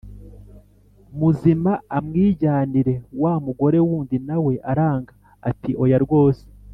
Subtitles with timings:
[1.17, 5.11] muzima amwijyanire Wa mugore wundi na we aranga
[5.49, 6.45] ati Oya rwose